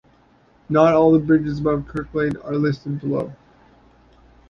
[0.67, 3.35] Not all of the bridges above Cricklade are listed below.